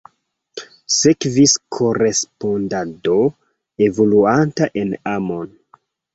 Sekvis 0.95 1.53
korespondado 1.79 3.19
evoluanta 3.91 4.71
en 4.85 4.99
amon. 5.15 5.55